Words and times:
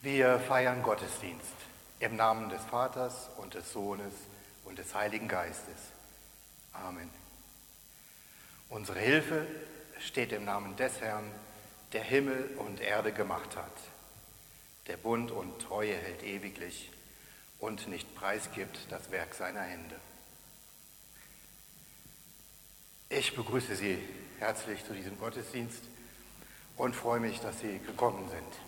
Wir 0.00 0.38
feiern 0.38 0.84
Gottesdienst 0.84 1.56
im 1.98 2.14
Namen 2.14 2.50
des 2.50 2.62
Vaters 2.62 3.30
und 3.36 3.54
des 3.54 3.72
Sohnes 3.72 4.14
und 4.64 4.78
des 4.78 4.94
Heiligen 4.94 5.26
Geistes. 5.26 5.90
Amen. 6.72 7.10
Unsere 8.68 9.00
Hilfe 9.00 9.44
steht 9.98 10.30
im 10.30 10.44
Namen 10.44 10.76
des 10.76 11.00
Herrn, 11.00 11.28
der 11.92 12.04
Himmel 12.04 12.48
und 12.58 12.80
Erde 12.80 13.10
gemacht 13.10 13.56
hat, 13.56 13.72
der 14.86 14.98
Bund 14.98 15.32
und 15.32 15.58
Treue 15.60 15.96
hält 15.96 16.22
ewiglich 16.22 16.92
und 17.58 17.88
nicht 17.88 18.14
preisgibt 18.14 18.78
das 18.90 19.10
Werk 19.10 19.34
seiner 19.34 19.62
Hände. 19.62 19.96
Ich 23.08 23.34
begrüße 23.34 23.74
Sie 23.74 23.98
herzlich 24.38 24.84
zu 24.84 24.92
diesem 24.92 25.18
Gottesdienst 25.18 25.82
und 26.76 26.94
freue 26.94 27.18
mich, 27.18 27.40
dass 27.40 27.58
Sie 27.58 27.80
gekommen 27.80 28.28
sind. 28.30 28.67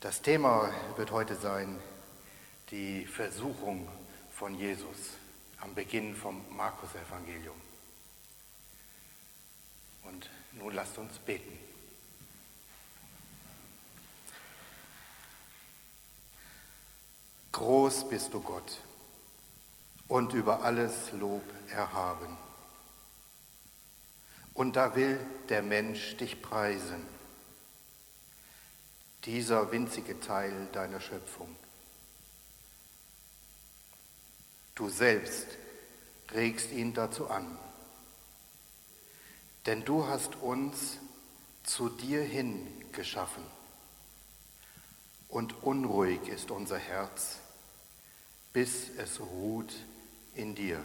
Das 0.00 0.22
Thema 0.22 0.72
wird 0.94 1.10
heute 1.10 1.34
sein 1.34 1.76
die 2.70 3.04
Versuchung 3.04 3.88
von 4.30 4.54
Jesus 4.54 4.96
am 5.60 5.74
Beginn 5.74 6.14
vom 6.14 6.44
Markus-Evangelium. 6.56 7.60
Und 10.04 10.30
nun 10.52 10.72
lasst 10.72 10.98
uns 10.98 11.18
beten. 11.18 11.58
Groß 17.50 18.08
bist 18.08 18.32
du 18.32 18.40
Gott 18.40 18.80
und 20.06 20.32
über 20.32 20.62
alles 20.62 21.10
Lob 21.10 21.42
erhaben. 21.70 22.36
Und 24.54 24.76
da 24.76 24.94
will 24.94 25.18
der 25.48 25.62
Mensch 25.62 26.16
dich 26.18 26.40
preisen, 26.40 27.17
dieser 29.28 29.70
winzige 29.70 30.18
Teil 30.20 30.68
deiner 30.72 31.02
Schöpfung. 31.02 31.54
Du 34.74 34.88
selbst 34.88 35.46
regst 36.30 36.72
ihn 36.72 36.94
dazu 36.94 37.28
an, 37.28 37.58
denn 39.66 39.84
du 39.84 40.06
hast 40.06 40.36
uns 40.36 40.96
zu 41.62 41.90
dir 41.90 42.22
hin 42.22 42.66
geschaffen 42.92 43.44
und 45.28 45.62
unruhig 45.62 46.26
ist 46.28 46.50
unser 46.50 46.78
Herz, 46.78 47.36
bis 48.54 48.88
es 48.96 49.20
ruht 49.20 49.74
in 50.36 50.54
dir. 50.54 50.82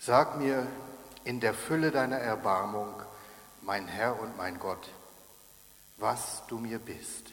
Sag 0.00 0.38
mir 0.38 0.66
in 1.24 1.40
der 1.40 1.52
Fülle 1.52 1.90
deiner 1.90 2.18
Erbarmung, 2.18 3.02
mein 3.64 3.88
Herr 3.88 4.20
und 4.20 4.36
mein 4.36 4.58
Gott, 4.58 4.88
was 5.96 6.46
du 6.48 6.58
mir 6.58 6.78
bist. 6.78 7.32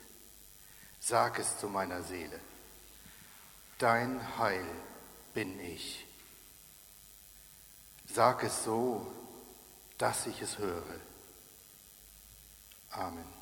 Sag 1.00 1.40
es 1.40 1.59
zu 1.59 1.68
meiner 1.68 2.03
Seele. 2.03 2.40
Dein 3.78 4.38
Heil 4.38 4.66
bin 5.34 5.59
ich. 5.59 6.06
Sag 8.06 8.44
es 8.44 8.64
so, 8.64 9.11
dass 9.97 10.28
ich 10.28 10.41
es 10.41 10.58
höre. 10.58 11.00
Amen. 12.91 13.41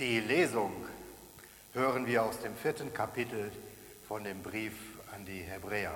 Die 0.00 0.18
Lesung 0.18 0.72
hören 1.74 2.06
wir 2.06 2.22
aus 2.22 2.40
dem 2.40 2.56
vierten 2.56 2.94
Kapitel 2.94 3.52
von 4.08 4.24
dem 4.24 4.42
Brief 4.42 4.72
an 5.14 5.26
die 5.26 5.42
Hebräer. 5.42 5.94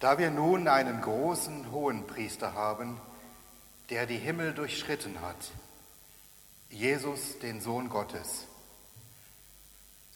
Da 0.00 0.18
wir 0.18 0.32
nun 0.32 0.66
einen 0.66 1.00
großen 1.00 1.70
hohen 1.70 2.04
Priester 2.04 2.54
haben, 2.54 3.00
der 3.88 4.06
die 4.06 4.18
Himmel 4.18 4.54
durchschritten 4.54 5.20
hat, 5.20 5.52
Jesus, 6.68 7.38
den 7.38 7.60
Sohn 7.60 7.88
Gottes, 7.88 8.48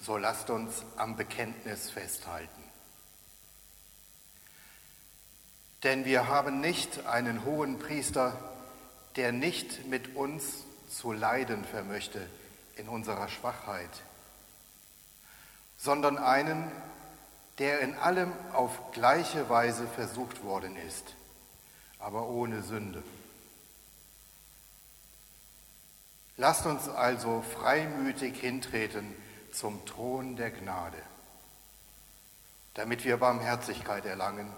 so 0.02 0.16
lasst 0.16 0.50
uns 0.50 0.82
am 0.96 1.14
Bekenntnis 1.14 1.90
festhalten. 1.90 2.64
Denn 5.84 6.04
wir 6.04 6.26
haben 6.26 6.60
nicht 6.60 7.06
einen 7.06 7.44
hohen 7.44 7.78
Priester, 7.78 8.49
der 9.16 9.32
nicht 9.32 9.86
mit 9.86 10.14
uns 10.14 10.64
zu 10.88 11.12
leiden 11.12 11.64
vermöchte 11.64 12.28
in 12.76 12.88
unserer 12.88 13.28
Schwachheit, 13.28 13.90
sondern 15.76 16.18
einen, 16.18 16.70
der 17.58 17.80
in 17.80 17.94
allem 17.94 18.32
auf 18.52 18.92
gleiche 18.92 19.48
Weise 19.48 19.86
versucht 19.86 20.42
worden 20.44 20.76
ist, 20.76 21.14
aber 21.98 22.28
ohne 22.28 22.62
Sünde. 22.62 23.02
Lasst 26.36 26.64
uns 26.64 26.88
also 26.88 27.42
freimütig 27.42 28.40
hintreten 28.40 29.14
zum 29.52 29.84
Thron 29.84 30.36
der 30.36 30.50
Gnade, 30.50 30.96
damit 32.74 33.04
wir 33.04 33.18
Barmherzigkeit 33.18 34.06
erlangen 34.06 34.50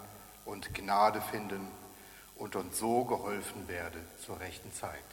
und 0.45 0.73
Gnade 0.73 1.19
finden 1.21 1.67
und 2.35 2.55
uns 2.55 2.79
so 2.79 3.03
geholfen 3.05 3.67
werde 3.67 3.99
zur 4.25 4.39
rechten 4.39 4.71
Zeit. 4.71 5.03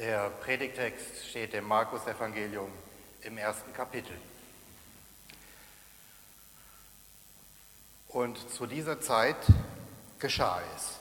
Der 0.00 0.30
Predigtext 0.30 1.28
steht 1.28 1.52
im 1.52 1.66
Markus-Evangelium 1.66 2.72
im 3.20 3.36
ersten 3.36 3.70
Kapitel. 3.74 4.16
Und 8.08 8.38
zu 8.50 8.64
dieser 8.64 9.02
Zeit 9.02 9.36
geschah 10.18 10.62
es. 10.74 10.98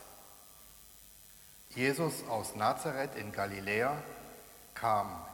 Jesus 1.77 2.27
aus 2.27 2.55
Nazareth 2.55 3.15
in 3.15 3.31
Galiläa 3.31 3.95
kam 4.75 5.25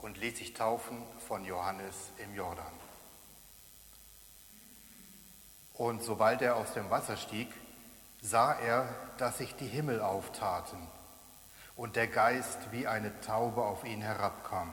und 0.00 0.16
ließ 0.16 0.38
sich 0.38 0.54
taufen 0.54 1.02
von 1.26 1.44
Johannes 1.44 1.96
im 2.18 2.32
Jordan. 2.36 2.72
Und 5.74 6.04
sobald 6.04 6.42
er 6.42 6.54
aus 6.54 6.74
dem 6.74 6.88
Wasser 6.90 7.16
stieg, 7.16 7.48
sah 8.22 8.52
er, 8.52 8.94
dass 9.16 9.38
sich 9.38 9.56
die 9.56 9.66
Himmel 9.66 10.00
auftaten 10.00 10.78
und 11.78 11.94
der 11.94 12.08
Geist 12.08 12.58
wie 12.72 12.88
eine 12.88 13.18
Taube 13.20 13.62
auf 13.62 13.84
ihn 13.84 14.02
herabkam. 14.02 14.72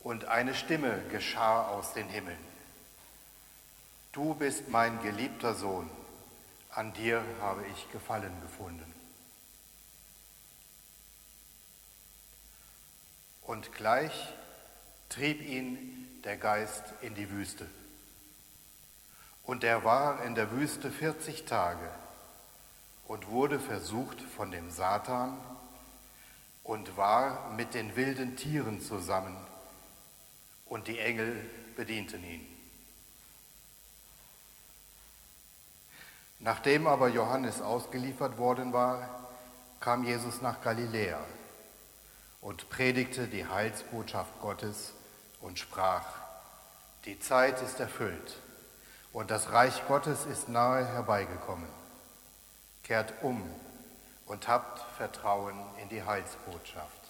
Und 0.00 0.26
eine 0.26 0.54
Stimme 0.54 1.02
geschah 1.10 1.66
aus 1.66 1.92
den 1.92 2.08
Himmeln. 2.08 2.38
Du 4.12 4.34
bist 4.34 4.68
mein 4.68 5.02
geliebter 5.02 5.54
Sohn, 5.54 5.90
an 6.70 6.92
dir 6.92 7.20
habe 7.40 7.66
ich 7.66 7.90
Gefallen 7.90 8.40
gefunden. 8.42 8.94
Und 13.42 13.72
gleich 13.72 14.32
trieb 15.08 15.42
ihn 15.42 16.20
der 16.22 16.36
Geist 16.36 16.84
in 17.00 17.16
die 17.16 17.28
Wüste. 17.30 17.66
Und 19.42 19.64
er 19.64 19.82
war 19.82 20.22
in 20.22 20.36
der 20.36 20.52
Wüste 20.52 20.92
40 20.92 21.44
Tage 21.44 21.90
und 23.08 23.28
wurde 23.28 23.58
versucht 23.60 24.20
von 24.20 24.50
dem 24.50 24.70
Satan 24.70 25.38
und 26.64 26.96
war 26.96 27.50
mit 27.50 27.74
den 27.74 27.94
wilden 27.96 28.36
Tieren 28.36 28.80
zusammen 28.80 29.36
und 30.66 30.88
die 30.88 30.98
Engel 30.98 31.48
bedienten 31.76 32.24
ihn. 32.24 32.46
Nachdem 36.38 36.86
aber 36.86 37.08
Johannes 37.08 37.62
ausgeliefert 37.62 38.36
worden 38.38 38.72
war, 38.72 39.28
kam 39.80 40.04
Jesus 40.04 40.42
nach 40.42 40.60
Galiläa 40.60 41.20
und 42.40 42.68
predigte 42.68 43.28
die 43.28 43.46
Heilsbotschaft 43.46 44.40
Gottes 44.40 44.92
und 45.40 45.58
sprach, 45.58 46.04
die 47.04 47.18
Zeit 47.20 47.62
ist 47.62 47.78
erfüllt 47.80 48.38
und 49.12 49.30
das 49.30 49.52
Reich 49.52 49.86
Gottes 49.86 50.26
ist 50.26 50.48
nahe 50.48 50.84
herbeigekommen. 50.84 51.68
Kehrt 52.86 53.14
um 53.22 53.42
und 54.26 54.46
habt 54.46 54.78
Vertrauen 54.96 55.56
in 55.82 55.88
die 55.88 56.04
Heilsbotschaft. 56.04 57.00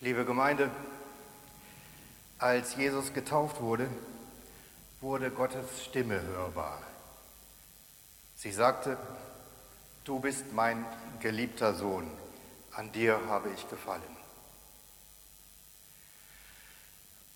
Liebe 0.00 0.24
Gemeinde, 0.24 0.70
als 2.38 2.74
Jesus 2.76 3.12
getauft 3.12 3.60
wurde, 3.60 3.86
wurde 5.02 5.30
Gottes 5.30 5.84
Stimme 5.84 6.22
hörbar. 6.22 6.80
Sie 8.34 8.50
sagte, 8.50 8.96
du 10.04 10.20
bist 10.20 10.54
mein 10.54 10.86
geliebter 11.20 11.74
Sohn, 11.74 12.10
an 12.72 12.90
dir 12.92 13.20
habe 13.28 13.50
ich 13.50 13.68
gefallen. 13.68 14.21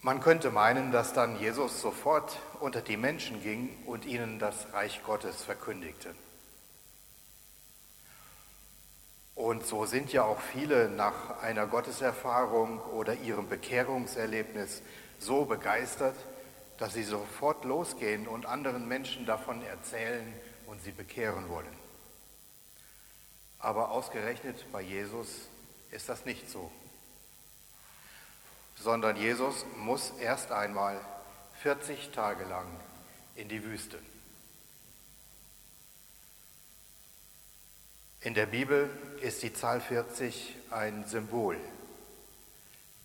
Man 0.06 0.20
könnte 0.20 0.52
meinen, 0.52 0.92
dass 0.92 1.14
dann 1.14 1.36
Jesus 1.40 1.80
sofort 1.80 2.38
unter 2.60 2.80
die 2.80 2.96
Menschen 2.96 3.42
ging 3.42 3.76
und 3.86 4.04
ihnen 4.04 4.38
das 4.38 4.72
Reich 4.72 5.02
Gottes 5.02 5.42
verkündigte. 5.42 6.14
Und 9.34 9.66
so 9.66 9.84
sind 9.84 10.12
ja 10.12 10.22
auch 10.22 10.40
viele 10.40 10.88
nach 10.90 11.42
einer 11.42 11.66
Gotteserfahrung 11.66 12.78
oder 12.92 13.14
ihrem 13.14 13.48
Bekehrungserlebnis 13.48 14.80
so 15.18 15.44
begeistert, 15.44 16.14
dass 16.78 16.94
sie 16.94 17.02
sofort 17.02 17.64
losgehen 17.64 18.28
und 18.28 18.46
anderen 18.46 18.86
Menschen 18.86 19.26
davon 19.26 19.60
erzählen, 19.64 20.32
und 20.66 20.80
sie 20.82 20.92
bekehren 20.92 21.48
wollen. 21.48 21.76
Aber 23.58 23.90
ausgerechnet 23.90 24.70
bei 24.70 24.82
Jesus 24.82 25.48
ist 25.90 26.08
das 26.08 26.24
nicht 26.24 26.48
so, 26.48 26.70
sondern 28.76 29.16
Jesus 29.16 29.64
muss 29.76 30.12
erst 30.20 30.52
einmal 30.52 31.00
40 31.62 32.10
Tage 32.10 32.44
lang 32.44 32.66
in 33.34 33.48
die 33.48 33.64
Wüste. 33.64 33.98
In 38.20 38.34
der 38.34 38.46
Bibel 38.46 38.90
ist 39.20 39.42
die 39.42 39.52
Zahl 39.52 39.80
40 39.80 40.56
ein 40.70 41.06
Symbol. 41.06 41.56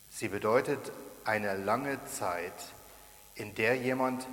Sie 0.09 0.27
bedeutet 0.27 0.91
eine 1.25 1.55
lange 1.55 2.03
Zeit, 2.05 2.53
in 3.35 3.53
der 3.55 3.77
jemand 3.77 4.27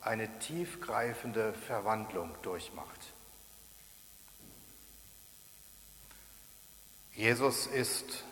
eine 0.00 0.38
tiefgreifende 0.38 1.52
Verwandlung 1.52 2.34
durchmacht. 2.42 3.12
Jesus 7.12 7.66
ist 7.66 8.24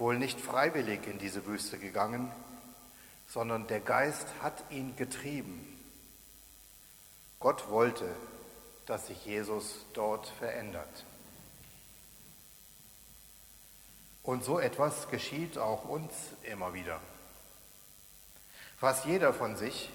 wohl 0.00 0.18
nicht 0.18 0.40
freiwillig 0.40 1.06
in 1.06 1.18
diese 1.18 1.46
Wüste 1.46 1.78
gegangen, 1.78 2.32
sondern 3.28 3.66
der 3.66 3.80
Geist 3.80 4.26
hat 4.42 4.64
ihn 4.70 4.96
getrieben. 4.96 5.66
Gott 7.38 7.68
wollte, 7.68 8.08
dass 8.86 9.06
sich 9.06 9.24
Jesus 9.24 9.86
dort 9.92 10.26
verändert. 10.26 11.04
Und 14.22 14.42
so 14.42 14.58
etwas 14.58 15.08
geschieht 15.10 15.58
auch 15.58 15.84
uns 15.84 16.12
immer 16.42 16.74
wieder. 16.74 17.00
Fast 18.78 19.04
jeder 19.04 19.32
von 19.32 19.56
sich 19.56 19.90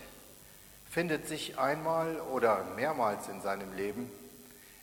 findet 0.89 1.27
sich 1.27 1.57
einmal 1.57 2.21
oder 2.21 2.63
mehrmals 2.75 3.27
in 3.27 3.41
seinem 3.41 3.73
Leben 3.75 4.09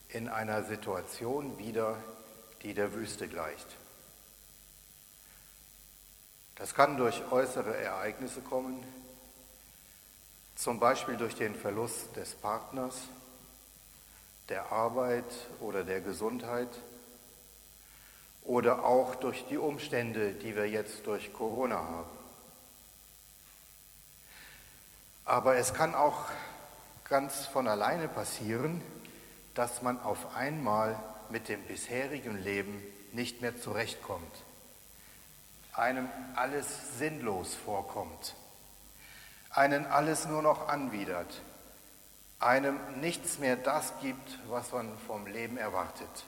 in 0.08 0.28
einer 0.28 0.64
Situation 0.64 1.58
wieder, 1.58 1.96
die 2.62 2.74
der 2.74 2.92
Wüste 2.92 3.28
gleicht. 3.28 3.66
Das 6.62 6.74
kann 6.74 6.96
durch 6.96 7.24
äußere 7.32 7.76
Ereignisse 7.76 8.40
kommen, 8.40 8.84
zum 10.54 10.78
Beispiel 10.78 11.16
durch 11.16 11.34
den 11.34 11.56
Verlust 11.56 12.14
des 12.14 12.36
Partners, 12.36 12.94
der 14.48 14.70
Arbeit 14.70 15.24
oder 15.58 15.82
der 15.82 16.00
Gesundheit 16.00 16.68
oder 18.44 18.84
auch 18.84 19.16
durch 19.16 19.44
die 19.50 19.58
Umstände, 19.58 20.34
die 20.34 20.54
wir 20.54 20.70
jetzt 20.70 21.04
durch 21.08 21.32
Corona 21.32 21.78
haben. 21.78 22.18
Aber 25.24 25.56
es 25.56 25.74
kann 25.74 25.96
auch 25.96 26.26
ganz 27.02 27.44
von 27.46 27.66
alleine 27.66 28.06
passieren, 28.06 28.80
dass 29.54 29.82
man 29.82 30.00
auf 30.00 30.36
einmal 30.36 30.96
mit 31.28 31.48
dem 31.48 31.60
bisherigen 31.64 32.38
Leben 32.38 32.80
nicht 33.10 33.40
mehr 33.40 33.60
zurechtkommt, 33.60 34.44
einem 35.74 36.08
alles 36.34 36.98
sinnlos 36.98 37.54
vorkommt, 37.54 38.34
einen 39.50 39.86
alles 39.86 40.26
nur 40.26 40.42
noch 40.42 40.68
anwidert, 40.68 41.40
einem 42.40 42.78
nichts 43.00 43.38
mehr 43.38 43.56
das 43.56 43.92
gibt, 44.00 44.38
was 44.48 44.72
man 44.72 44.98
vom 45.06 45.26
Leben 45.26 45.56
erwartet 45.56 46.24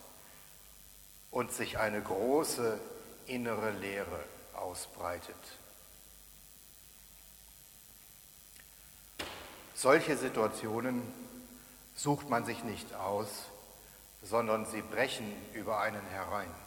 und 1.31 1.53
sich 1.53 1.79
eine 1.79 2.01
große 2.01 2.79
innere 3.27 3.71
Leere 3.73 4.25
ausbreitet. 4.55 5.35
Solche 9.75 10.17
Situationen 10.17 11.03
sucht 11.97 12.31
man 12.31 12.45
sich 12.45 12.63
nicht 12.65 12.95
aus, 12.95 13.29
sondern 14.23 14.65
sie 14.67 14.83
brechen 14.83 15.31
über 15.53 15.81
einen 15.81 16.05
herein. 16.07 16.64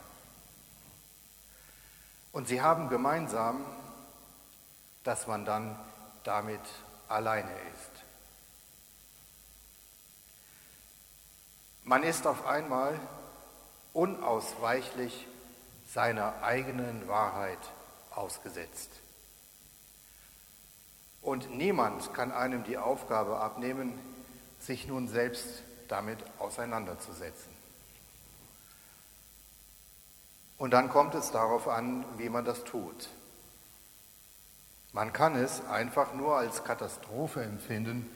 Und 2.31 2.47
sie 2.47 2.61
haben 2.61 2.89
gemeinsam, 2.89 3.65
dass 5.03 5.27
man 5.27 5.45
dann 5.45 5.77
damit 6.23 6.61
alleine 7.07 7.51
ist. 7.73 7.91
Man 11.83 12.03
ist 12.03 12.27
auf 12.27 12.45
einmal 12.45 12.99
unausweichlich 13.93 15.25
seiner 15.87 16.43
eigenen 16.43 17.07
Wahrheit 17.07 17.59
ausgesetzt. 18.11 18.91
Und 21.21 21.49
niemand 21.51 22.13
kann 22.13 22.31
einem 22.31 22.63
die 22.63 22.77
Aufgabe 22.77 23.39
abnehmen, 23.39 23.97
sich 24.59 24.87
nun 24.87 25.07
selbst 25.07 25.63
damit 25.87 26.19
auseinanderzusetzen. 26.39 27.56
Und 30.57 30.71
dann 30.71 30.89
kommt 30.89 31.15
es 31.15 31.31
darauf 31.31 31.67
an, 31.67 32.03
wie 32.17 32.29
man 32.29 32.45
das 32.45 32.63
tut. 32.63 33.09
Man 34.93 35.13
kann 35.13 35.35
es 35.35 35.63
einfach 35.65 36.13
nur 36.13 36.37
als 36.37 36.63
Katastrophe 36.63 37.43
empfinden, 37.43 38.09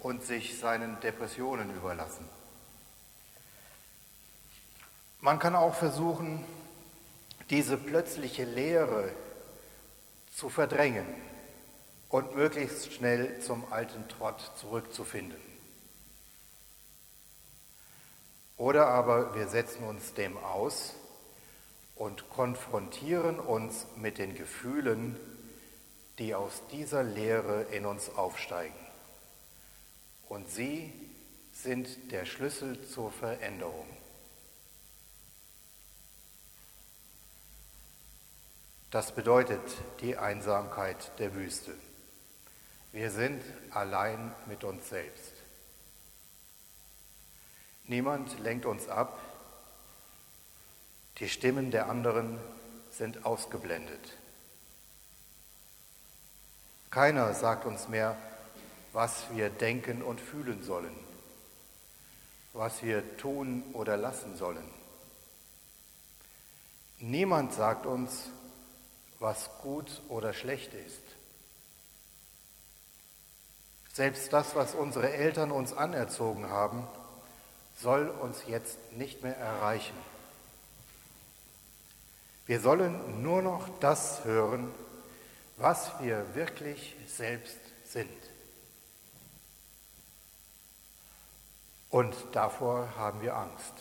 und 0.00 0.24
sich 0.24 0.58
seinen 0.58 1.00
Depressionen 1.00 1.74
überlassen. 1.74 2.28
Man 5.20 5.38
kann 5.38 5.56
auch 5.56 5.74
versuchen, 5.74 6.44
diese 7.50 7.76
plötzliche 7.76 8.44
Leere 8.44 9.10
zu 10.34 10.48
verdrängen 10.48 11.06
und 12.08 12.36
möglichst 12.36 12.92
schnell 12.92 13.40
zum 13.40 13.70
alten 13.72 14.08
Trott 14.08 14.52
zurückzufinden. 14.56 15.40
Oder 18.56 18.88
aber 18.88 19.34
wir 19.34 19.48
setzen 19.48 19.84
uns 19.84 20.14
dem 20.14 20.36
aus 20.36 20.94
und 21.98 22.30
konfrontieren 22.30 23.40
uns 23.40 23.86
mit 23.96 24.18
den 24.18 24.34
Gefühlen, 24.34 25.18
die 26.18 26.34
aus 26.34 26.62
dieser 26.70 27.02
Lehre 27.02 27.62
in 27.72 27.84
uns 27.84 28.08
aufsteigen. 28.14 28.74
Und 30.28 30.48
sie 30.48 30.92
sind 31.52 32.12
der 32.12 32.24
Schlüssel 32.24 32.86
zur 32.86 33.10
Veränderung. 33.10 33.86
Das 38.90 39.12
bedeutet 39.12 39.60
die 40.00 40.16
Einsamkeit 40.16 41.18
der 41.18 41.34
Wüste. 41.34 41.74
Wir 42.92 43.10
sind 43.10 43.42
allein 43.70 44.34
mit 44.46 44.64
uns 44.64 44.88
selbst. 44.88 45.32
Niemand 47.84 48.38
lenkt 48.38 48.66
uns 48.66 48.88
ab. 48.88 49.18
Die 51.20 51.28
Stimmen 51.28 51.70
der 51.70 51.88
anderen 51.88 52.38
sind 52.90 53.24
ausgeblendet. 53.24 54.16
Keiner 56.90 57.34
sagt 57.34 57.66
uns 57.66 57.88
mehr, 57.88 58.16
was 58.92 59.24
wir 59.34 59.50
denken 59.50 60.02
und 60.02 60.20
fühlen 60.20 60.62
sollen, 60.62 60.94
was 62.52 62.82
wir 62.82 63.16
tun 63.18 63.62
oder 63.72 63.96
lassen 63.96 64.36
sollen. 64.36 64.64
Niemand 66.98 67.52
sagt 67.52 67.86
uns, 67.86 68.30
was 69.18 69.50
gut 69.62 70.02
oder 70.08 70.32
schlecht 70.32 70.72
ist. 70.74 71.02
Selbst 73.92 74.32
das, 74.32 74.54
was 74.54 74.74
unsere 74.74 75.12
Eltern 75.12 75.50
uns 75.50 75.72
anerzogen 75.72 76.48
haben, 76.48 76.86
soll 77.80 78.08
uns 78.08 78.44
jetzt 78.46 78.78
nicht 78.92 79.22
mehr 79.22 79.36
erreichen. 79.36 79.96
Wir 82.48 82.60
sollen 82.60 83.22
nur 83.22 83.42
noch 83.42 83.68
das 83.78 84.24
hören, 84.24 84.72
was 85.58 85.92
wir 86.00 86.34
wirklich 86.34 86.96
selbst 87.06 87.58
sind. 87.84 88.08
Und 91.90 92.14
davor 92.32 92.96
haben 92.96 93.20
wir 93.20 93.36
Angst. 93.36 93.74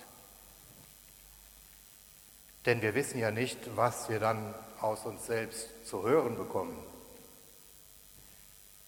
Denn 2.66 2.82
wir 2.82 2.94
wissen 2.94 3.20
ja 3.20 3.32
nicht, 3.32 3.58
was 3.78 4.10
wir 4.10 4.20
dann 4.20 4.54
aus 4.82 5.06
uns 5.06 5.26
selbst 5.26 5.70
zu 5.88 6.04
hören 6.04 6.36
bekommen. 6.36 6.78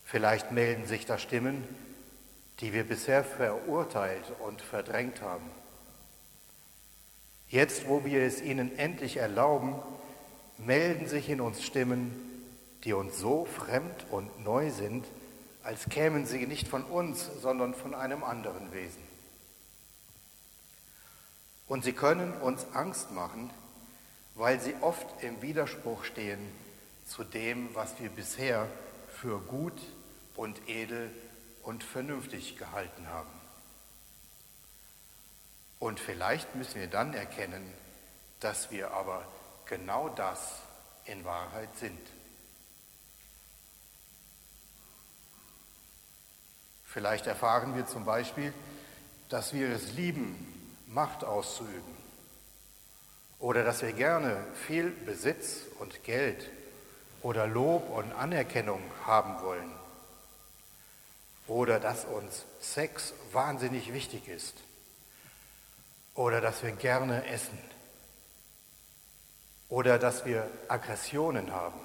Vielleicht 0.04 0.52
melden 0.52 0.88
sich 0.88 1.06
da 1.06 1.18
Stimmen, 1.18 1.64
die 2.60 2.74
wir 2.74 2.84
bisher 2.84 3.24
verurteilt 3.24 4.26
und 4.40 4.62
verdrängt 4.62 5.22
haben. 5.22 5.50
Jetzt, 7.50 7.88
wo 7.88 8.06
wir 8.06 8.22
es 8.22 8.42
ihnen 8.42 8.78
endlich 8.78 9.18
erlauben, 9.18 9.76
melden 10.58 11.08
sich 11.08 11.30
in 11.30 11.42
uns 11.42 11.64
Stimmen, 11.64 12.14
die 12.84 12.94
uns 12.94 13.18
so 13.18 13.46
fremd 13.46 14.06
und 14.12 14.44
neu 14.44 14.70
sind, 14.70 15.06
als 15.64 15.90
kämen 15.90 16.26
sie 16.26 16.46
nicht 16.46 16.68
von 16.68 16.84
uns, 16.84 17.30
sondern 17.42 17.74
von 17.74 17.94
einem 17.94 18.24
anderen 18.24 18.72
Wesen. 18.72 19.02
Und 21.68 21.84
sie 21.84 21.94
können 21.94 22.34
uns 22.34 22.66
Angst 22.74 23.12
machen, 23.12 23.50
weil 24.36 24.60
sie 24.60 24.76
oft 24.82 25.06
im 25.24 25.42
Widerspruch 25.42 26.04
stehen 26.04 26.40
zu 27.06 27.24
dem, 27.24 27.74
was 27.74 28.00
wir 28.00 28.10
bisher 28.10 28.68
für 29.08 29.40
gut 29.40 29.80
und 30.36 30.58
edel 30.68 31.12
und 31.64 31.84
vernünftig 31.84 32.58
gehalten 32.58 33.08
haben. 33.08 33.39
Und 35.80 36.00
vielleicht 36.00 36.56
müssen 36.56 36.80
wir 36.80 36.88
dann 36.88 37.14
erkennen, 37.14 37.74
dass 38.42 38.70
wir 38.70 38.92
aber 38.92 39.26
genau 39.66 40.10
das 40.10 40.56
in 41.06 41.24
Wahrheit 41.24 41.70
sind. 41.78 42.00
Vielleicht 46.86 47.28
erfahren 47.28 47.76
wir 47.76 47.86
zum 47.88 48.04
Beispiel, 48.04 48.54
dass 49.30 49.54
wir 49.54 49.70
es 49.70 49.94
lieben, 49.94 50.46
Macht 50.88 51.24
auszuüben. 51.24 51.98
Oder 53.38 53.64
dass 53.64 53.84
wir 53.84 53.94
gerne 53.94 54.44
viel 54.68 54.90
Besitz 54.90 55.62
und 55.80 56.04
Geld 56.04 56.50
oder 57.22 57.46
Lob 57.46 57.90
und 57.90 58.12
Anerkennung 58.14 58.82
haben 59.06 59.42
wollen. 59.44 59.72
Oder 61.48 61.80
dass 61.80 62.06
uns 62.06 62.46
Sex 62.60 63.14
wahnsinnig 63.32 63.94
wichtig 63.94 64.28
ist. 64.28 64.56
Oder 66.20 66.42
dass 66.42 66.64
wir 66.64 66.74
gerne 66.74 67.26
essen. 67.28 67.58
Oder 69.70 69.98
dass 69.98 70.26
wir 70.26 70.52
Aggressionen 70.68 71.54
haben. 71.54 71.80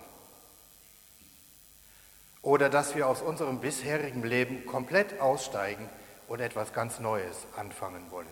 Oder 2.42 2.68
dass 2.68 2.96
wir 2.96 3.06
aus 3.06 3.22
unserem 3.22 3.60
bisherigen 3.60 4.24
Leben 4.24 4.66
komplett 4.66 5.20
aussteigen 5.20 5.88
und 6.26 6.40
etwas 6.40 6.72
ganz 6.72 6.98
Neues 6.98 7.46
anfangen 7.54 8.10
wollen. 8.10 8.26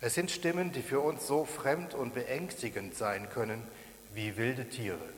Es 0.00 0.14
sind 0.14 0.32
Stimmen, 0.32 0.72
die 0.72 0.82
für 0.82 0.98
uns 0.98 1.28
so 1.28 1.44
fremd 1.44 1.94
und 1.94 2.14
beängstigend 2.14 2.96
sein 2.96 3.30
können 3.30 3.64
wie 4.12 4.36
wilde 4.36 4.68
Tiere. 4.70 5.08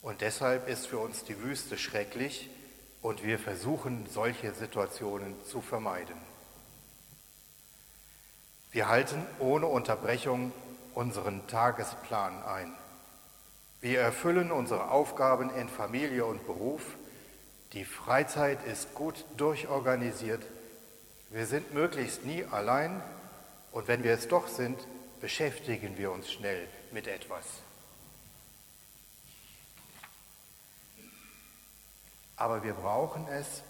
Und 0.00 0.22
deshalb 0.22 0.68
ist 0.68 0.86
für 0.86 1.00
uns 1.00 1.24
die 1.24 1.38
Wüste 1.42 1.76
schrecklich 1.76 2.48
und 3.06 3.22
wir 3.22 3.38
versuchen, 3.38 4.04
solche 4.10 4.52
Situationen 4.52 5.36
zu 5.44 5.60
vermeiden. 5.60 6.16
Wir 8.72 8.88
halten 8.88 9.24
ohne 9.38 9.68
Unterbrechung 9.68 10.50
unseren 10.92 11.46
Tagesplan 11.46 12.42
ein. 12.42 12.72
Wir 13.80 14.00
erfüllen 14.00 14.50
unsere 14.50 14.90
Aufgaben 14.90 15.50
in 15.50 15.68
Familie 15.68 16.24
und 16.24 16.44
Beruf. 16.46 16.82
Die 17.74 17.84
Freizeit 17.84 18.58
ist 18.66 18.92
gut 18.96 19.24
durchorganisiert. 19.36 20.42
Wir 21.30 21.46
sind 21.46 21.74
möglichst 21.74 22.24
nie 22.24 22.44
allein 22.50 23.00
und 23.70 23.86
wenn 23.86 24.02
wir 24.02 24.14
es 24.14 24.26
doch 24.26 24.48
sind, 24.48 24.80
beschäftigen 25.20 25.96
wir 25.96 26.10
uns 26.10 26.32
schnell 26.32 26.66
mit 26.90 27.06
etwas. 27.06 27.44
Aber 32.36 32.62
wir 32.62 32.74
brauchen 32.74 33.26
es, 33.28 33.62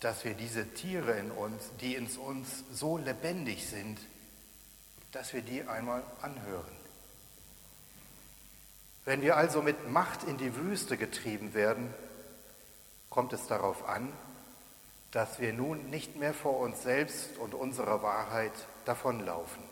dass 0.00 0.24
wir 0.24 0.34
diese 0.34 0.66
Tiere 0.74 1.12
in 1.12 1.30
uns, 1.30 1.70
die 1.80 1.94
in 1.94 2.06
uns 2.16 2.64
so 2.72 2.98
lebendig 2.98 3.68
sind, 3.68 3.98
dass 5.12 5.32
wir 5.32 5.42
die 5.42 5.62
einmal 5.62 6.02
anhören. 6.20 6.76
Wenn 9.04 9.20
wir 9.20 9.36
also 9.36 9.62
mit 9.62 9.90
Macht 9.90 10.24
in 10.24 10.38
die 10.38 10.56
Wüste 10.56 10.96
getrieben 10.96 11.54
werden, 11.54 11.92
kommt 13.10 13.32
es 13.32 13.46
darauf 13.46 13.86
an, 13.88 14.12
dass 15.12 15.38
wir 15.38 15.52
nun 15.52 15.90
nicht 15.90 16.16
mehr 16.16 16.34
vor 16.34 16.58
uns 16.58 16.82
selbst 16.82 17.36
und 17.38 17.54
unserer 17.54 18.02
Wahrheit 18.02 18.52
davonlaufen, 18.84 19.62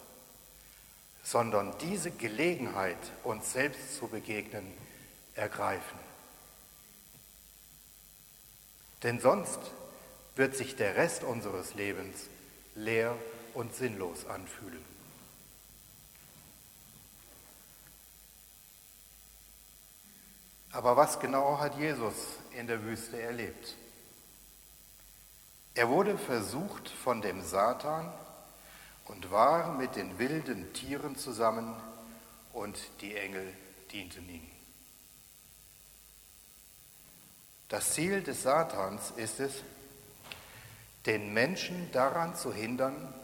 sondern 1.25 1.77
diese 1.79 2.13
Gelegenheit, 2.13 2.99
uns 3.25 3.53
selbst 3.53 3.97
zu 3.97 4.07
begegnen, 4.07 4.73
ergreifen. 5.35 6.12
Denn 9.03 9.21
sonst 9.21 9.59
wird 10.37 10.57
sich 10.57 10.77
der 10.77 10.97
Rest 10.97 11.25
unseres 11.25 11.75
Lebens 11.75 12.29
leer 12.75 13.17
und 13.55 13.75
sinnlos 13.75 14.27
anfühlen. 14.27 14.85
Aber 20.71 20.97
was 20.97 21.21
genau 21.21 21.59
hat 21.59 21.77
Jesus 21.79 22.15
in 22.53 22.67
der 22.67 22.83
Wüste 22.83 23.21
erlebt? 23.21 23.77
Er 25.75 25.89
wurde 25.89 26.17
versucht 26.17 26.89
von 26.89 27.21
dem 27.21 27.43
Satan 27.43 28.11
und 29.07 29.31
war 29.31 29.75
mit 29.75 29.97
den 29.97 30.19
wilden 30.19 30.73
Tieren 30.73 31.17
zusammen 31.17 31.75
und 32.53 32.79
die 33.01 33.17
Engel 33.17 33.53
dienten 33.91 34.29
ihm. 34.29 34.52
Das 37.73 37.95
Ziel 37.95 38.23
des 38.23 38.43
Satans 38.43 39.15
ist 39.17 39.41
es, 39.41 39.63
den 41.07 41.33
Menschen 41.33 41.91
daran 41.91 42.37
zu 42.37 42.53
hindern, 42.53 43.15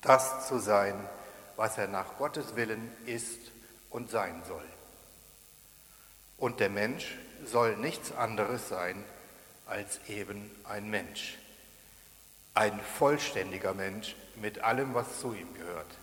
das 0.00 0.48
zu 0.48 0.58
sein, 0.58 0.98
was 1.54 1.78
er 1.78 1.86
nach 1.86 2.18
Gottes 2.18 2.56
Willen 2.56 2.90
ist 3.06 3.38
und 3.88 4.10
sein 4.10 4.42
soll. 4.48 4.64
Und 6.38 6.58
der 6.58 6.70
Mensch 6.70 7.16
soll 7.44 7.76
nichts 7.76 8.10
anderes 8.10 8.68
sein 8.68 9.04
als 9.66 10.00
eben 10.08 10.50
ein 10.64 10.90
Mensch. 10.90 11.38
Ein 12.54 12.80
vollständiger 12.80 13.74
Mensch 13.74 14.16
mit 14.34 14.58
allem, 14.58 14.92
was 14.92 15.20
zu 15.20 15.34
ihm 15.34 15.54
gehört. 15.54 15.94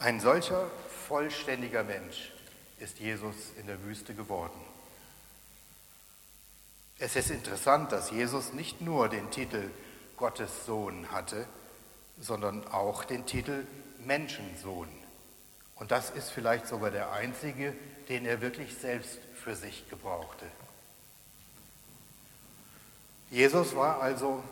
Ein 0.00 0.20
solcher 0.20 0.70
vollständiger 1.08 1.82
Mensch 1.82 2.30
ist 2.78 2.98
Jesus 2.98 3.36
in 3.58 3.66
der 3.68 3.82
Wüste 3.84 4.12
geworden. 4.12 4.69
Es 7.02 7.16
ist 7.16 7.30
interessant, 7.30 7.92
dass 7.92 8.10
Jesus 8.10 8.52
nicht 8.52 8.82
nur 8.82 9.08
den 9.08 9.30
Titel 9.30 9.70
Gottes 10.18 10.66
Sohn 10.66 11.10
hatte, 11.10 11.46
sondern 12.20 12.68
auch 12.68 13.04
den 13.04 13.24
Titel 13.24 13.66
Menschensohn. 14.04 14.90
Und 15.76 15.90
das 15.90 16.10
ist 16.10 16.28
vielleicht 16.28 16.66
sogar 16.66 16.90
der 16.90 17.10
einzige, 17.12 17.74
den 18.10 18.26
er 18.26 18.42
wirklich 18.42 18.76
selbst 18.76 19.18
für 19.42 19.56
sich 19.56 19.88
gebrauchte. 19.88 20.44
Jesus 23.30 23.74
war 23.74 24.02
also 24.02 24.44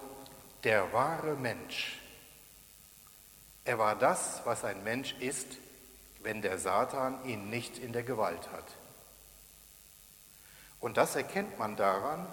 der 0.65 0.91
wahre 0.95 1.35
Mensch. 1.35 1.99
Er 3.67 3.79
war 3.79 3.95
das, 3.95 4.41
was 4.47 4.65
ein 4.65 4.83
Mensch 4.85 5.15
ist, 5.21 5.59
wenn 6.23 6.41
der 6.41 6.59
Satan 6.59 7.23
ihn 7.27 7.51
nicht 7.51 7.77
in 7.77 7.93
der 7.93 8.05
Gewalt 8.05 8.51
hat. 8.53 8.65
Und 10.81 10.97
das 10.97 11.17
erkennt 11.17 11.59
man 11.59 11.77
daran, 11.77 12.27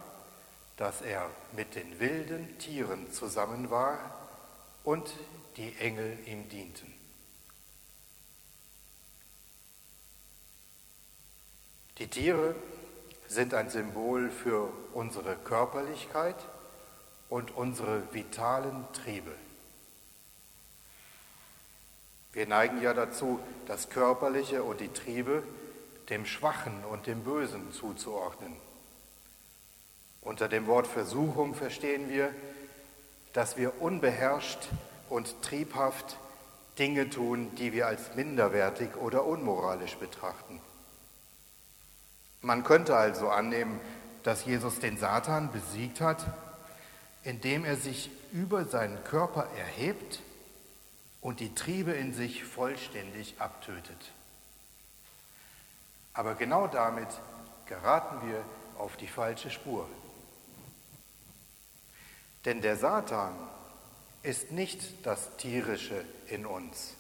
dass 0.78 1.02
er 1.02 1.30
mit 1.54 1.76
den 1.76 2.00
wilden 2.00 2.58
Tieren 2.60 3.12
zusammen 3.12 3.70
war 3.70 3.98
und 4.84 5.14
die 5.58 5.76
Engel 5.80 6.18
ihm 6.26 6.50
dienten. 6.50 6.94
Die 11.98 12.08
Tiere 12.08 12.56
sind 13.28 13.54
ein 13.54 13.70
Symbol 13.70 14.30
für 14.30 14.70
unsere 14.94 15.36
Körperlichkeit 15.38 16.36
und 17.30 17.56
unsere 17.56 18.14
vitalen 18.14 18.86
Triebe. 18.92 19.32
Wir 22.34 22.48
neigen 22.48 22.82
ja 22.82 22.94
dazu, 22.94 23.40
das 23.66 23.90
Körperliche 23.90 24.64
und 24.64 24.82
die 24.82 24.92
Triebe 24.92 25.42
dem 26.10 26.26
Schwachen 26.26 26.84
und 26.86 27.08
dem 27.08 27.24
Bösen 27.24 27.72
zuzuordnen. 27.72 28.56
Unter 30.22 30.48
dem 30.48 30.68
Wort 30.68 30.88
Versuchung 30.88 31.54
verstehen 31.54 32.10
wir, 32.10 32.34
dass 33.34 33.58
wir 33.58 33.82
unbeherrscht 33.82 34.70
und 35.10 35.42
triebhaft 35.42 36.18
Dinge 36.80 37.10
tun, 37.10 37.54
die 37.56 37.74
wir 37.74 37.88
als 37.88 38.16
minderwertig 38.16 38.96
oder 38.98 39.26
unmoralisch 39.26 39.96
betrachten. 39.98 40.60
Man 42.42 42.64
könnte 42.64 42.96
also 42.96 43.30
annehmen, 43.30 43.80
dass 44.24 44.46
Jesus 44.46 44.80
den 44.80 44.98
Satan 44.98 45.52
besiegt 45.52 46.02
hat, 46.02 46.26
indem 47.24 47.66
er 47.66 47.76
sich 47.76 48.10
über 48.32 48.66
seinen 48.66 49.04
Körper 49.04 49.48
erhebt 49.58 50.22
und 51.22 51.40
die 51.40 51.56
Triebe 51.56 51.92
in 51.92 52.14
sich 52.14 52.44
vollständig 52.44 53.36
abtötet. 53.40 54.12
Aber 56.16 56.36
genau 56.36 56.68
damit 56.68 57.10
geraten 57.66 58.28
wir 58.28 58.44
auf 58.78 58.96
die 58.98 59.08
falsche 59.08 59.52
Spur. 59.52 59.88
Denn 62.46 62.62
der 62.62 62.78
Satan 62.78 63.36
ist 64.24 64.52
nicht 64.52 65.06
das 65.06 65.36
Tierische 65.38 66.06
in 66.28 66.46
uns, 66.46 66.94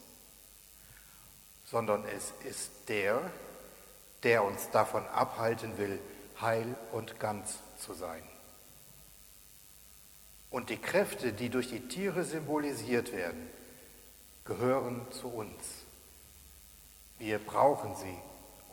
sondern 1.65 2.03
es 2.05 2.33
ist 2.43 2.71
der, 2.89 3.21
der 4.23 4.43
uns 4.43 4.69
davon 4.71 5.07
abhalten 5.07 5.77
will, 5.77 5.99
heil 6.41 6.75
und 6.91 7.19
ganz 7.19 7.59
zu 7.79 7.93
sein. 7.93 8.23
Und 10.49 10.69
die 10.69 10.77
Kräfte, 10.77 11.31
die 11.31 11.49
durch 11.49 11.69
die 11.69 11.87
Tiere 11.87 12.23
symbolisiert 12.23 13.13
werden, 13.13 13.49
gehören 14.43 15.05
zu 15.11 15.29
uns. 15.29 15.63
Wir 17.17 17.39
brauchen 17.39 17.95
sie, 17.95 18.17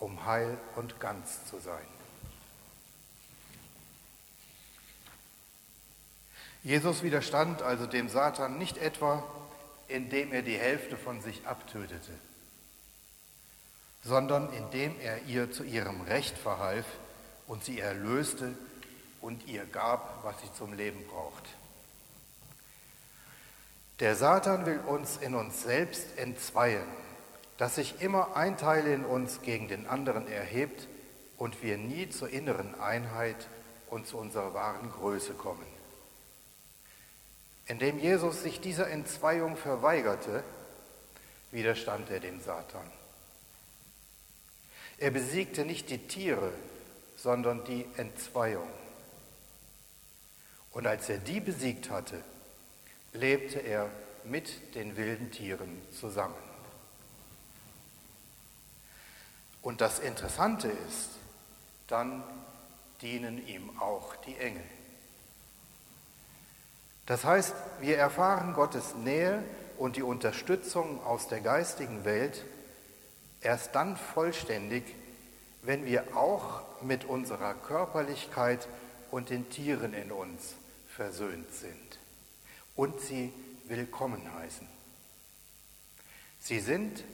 um 0.03 0.27
heil 0.27 0.59
und 0.77 1.01
ganz 1.01 1.47
zu 1.47 1.59
sein. 1.59 1.87
Jesus 6.63 7.03
widerstand 7.03 7.63
also 7.63 7.87
dem 7.87 8.09
Satan 8.09 8.59
nicht 8.59 8.79
etwa, 8.79 9.25
indem 9.89 10.33
er 10.33 10.43
die 10.43 10.59
Hälfte 10.59 10.97
von 10.97 11.21
sich 11.21 11.47
abtötete 11.47 12.13
sondern 14.05 14.53
indem 14.53 14.99
er 15.01 15.23
ihr 15.25 15.51
zu 15.53 15.63
ihrem 15.63 16.01
Recht 16.03 16.37
verhalf 16.37 16.87
und 17.47 17.65
sie 17.65 17.79
erlöste 17.79 18.55
und 19.21 19.47
ihr 19.47 19.65
gab, 19.67 20.25
was 20.25 20.41
sie 20.41 20.53
zum 20.55 20.73
Leben 20.73 21.05
braucht. 21.07 21.45
Der 24.01 24.17
Satan 24.17 24.67
will 24.67 24.81
uns 24.81 25.17
in 25.19 25.35
uns 25.35 25.63
selbst 25.63 26.19
entzweien, 26.19 26.87
dass 27.63 27.77
sich 27.77 28.03
immer 28.03 28.35
ein 28.35 28.59
Teil 28.59 28.89
in 28.89 29.05
uns 29.05 29.41
gegen 29.41 29.69
den 29.69 29.87
anderen 29.87 30.27
erhebt 30.27 30.89
und 31.39 31.63
wir 31.63 31.79
nie 31.79 32.09
zur 32.09 32.29
inneren 32.29 32.75
Einheit 32.81 33.37
und 33.89 34.09
zu 34.09 34.19
unserer 34.19 34.53
wahren 34.53 34.91
Größe 34.91 35.35
kommen. 35.35 35.65
Indem 37.67 38.01
Jesus 38.01 38.43
sich 38.43 38.61
dieser 38.61 38.91
Entzweiung 38.91 39.57
verweigerte, 39.57 40.43
widerstand 41.53 42.11
er 42.11 42.19
dem 42.19 42.41
Satan. 42.41 42.91
Er 44.99 45.13
besiegte 45.13 45.65
nicht 45.65 45.89
die 45.89 46.09
Tiere, 46.09 46.53
sondern 47.15 47.65
die 47.65 47.87
Entzweiung. 47.97 48.69
Und 50.73 50.89
als 50.89 51.09
er 51.09 51.19
die 51.19 51.39
besiegt 51.39 51.91
hatte, 51.91 52.25
lebte 53.13 53.61
er 53.61 53.89
mit 54.25 54.75
den 54.75 54.97
wilden 54.97 55.31
Tieren 55.31 55.81
zusammen. 55.93 56.52
Und 59.63 59.81
das 59.81 60.01
Interessante 60.01 60.69
ist, 60.69 61.11
dann 61.87 62.23
dienen 63.01 63.47
ihm 63.47 63.81
auch 63.81 64.17
die 64.17 64.37
Engel. 64.37 64.65
Das 67.07 67.25
heißt, 67.25 67.55
wir 67.81 67.97
erfahren 67.97 68.55
Gottes 68.55 68.95
Nähe 68.95 69.43
und 69.79 69.97
die 69.97 70.03
Unterstützung 70.03 71.05
aus 71.05 71.29
der 71.29 71.41
geistigen 71.41 72.05
Welt 72.05 72.45
erst 73.41 73.75
dann 73.75 73.97
vollständig, 73.97 74.85
wenn 75.63 75.85
wir 75.85 76.17
auch 76.17 76.63
mit 76.83 77.05
unserer 77.05 77.55
Körperlichkeit 77.55 78.69
und 79.11 79.31
den 79.31 79.51
Tieren 79.51 79.95
in 79.95 80.11
uns 80.11 80.55
versöhnt 80.89 81.53
sind 81.53 81.99
und 82.75 83.01
sie 83.01 83.33
willkommen 83.67 84.33
heißen. 84.35 84.67
Sie 86.41 86.61
sind 86.61 87.05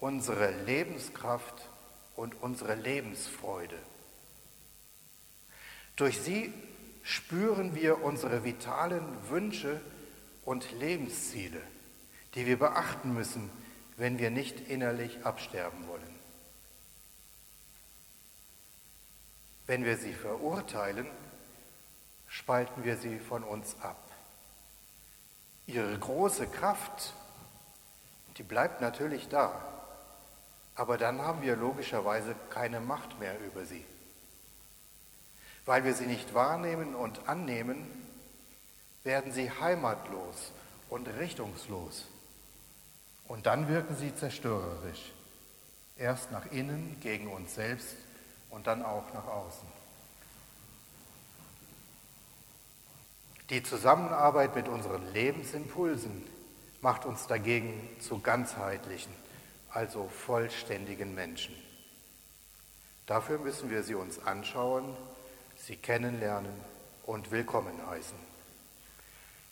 unsere 0.00 0.50
Lebenskraft 0.64 1.68
und 2.16 2.40
unsere 2.42 2.74
Lebensfreude. 2.74 3.78
Durch 5.96 6.18
sie 6.18 6.52
spüren 7.02 7.74
wir 7.74 8.02
unsere 8.02 8.44
vitalen 8.44 9.04
Wünsche 9.28 9.80
und 10.44 10.70
Lebensziele, 10.72 11.60
die 12.34 12.46
wir 12.46 12.58
beachten 12.58 13.12
müssen, 13.12 13.50
wenn 13.96 14.18
wir 14.18 14.30
nicht 14.30 14.68
innerlich 14.68 15.24
absterben 15.24 15.86
wollen. 15.86 16.18
Wenn 19.66 19.84
wir 19.84 19.98
sie 19.98 20.14
verurteilen, 20.14 21.06
spalten 22.26 22.84
wir 22.84 22.96
sie 22.96 23.18
von 23.18 23.44
uns 23.44 23.76
ab. 23.80 24.02
Ihre 25.66 25.96
große 25.98 26.46
Kraft, 26.46 27.12
die 28.38 28.42
bleibt 28.42 28.80
natürlich 28.80 29.28
da, 29.28 29.79
aber 30.80 30.96
dann 30.96 31.20
haben 31.20 31.42
wir 31.42 31.56
logischerweise 31.56 32.34
keine 32.48 32.80
Macht 32.80 33.20
mehr 33.20 33.38
über 33.44 33.66
sie. 33.66 33.84
Weil 35.66 35.84
wir 35.84 35.92
sie 35.92 36.06
nicht 36.06 36.32
wahrnehmen 36.32 36.94
und 36.94 37.28
annehmen, 37.28 37.86
werden 39.04 39.30
sie 39.30 39.50
heimatlos 39.50 40.52
und 40.88 41.06
richtungslos. 41.06 42.06
Und 43.28 43.44
dann 43.44 43.68
wirken 43.68 43.94
sie 43.94 44.14
zerstörerisch. 44.14 45.12
Erst 45.98 46.32
nach 46.32 46.50
innen 46.50 46.96
gegen 47.00 47.30
uns 47.30 47.56
selbst 47.56 47.96
und 48.48 48.66
dann 48.66 48.82
auch 48.82 49.12
nach 49.12 49.26
außen. 49.26 49.68
Die 53.50 53.62
Zusammenarbeit 53.62 54.56
mit 54.56 54.66
unseren 54.66 55.12
Lebensimpulsen 55.12 56.24
macht 56.80 57.04
uns 57.04 57.26
dagegen 57.26 57.86
zu 58.00 58.20
ganzheitlichen, 58.20 59.12
also 59.70 60.08
vollständigen 60.08 61.14
Menschen. 61.14 61.54
Dafür 63.06 63.38
müssen 63.38 63.70
wir 63.70 63.82
sie 63.82 63.94
uns 63.94 64.24
anschauen, 64.24 64.96
sie 65.56 65.76
kennenlernen 65.76 66.52
und 67.04 67.30
willkommen 67.30 67.74
heißen. 67.88 68.16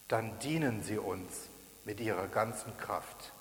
Dann 0.08 0.38
dienen 0.38 0.82
sie 0.82 0.98
uns 0.98 1.48
mit 1.84 2.00
ihrer 2.00 2.28
ganzen 2.28 2.76
Kraft. 2.78 3.32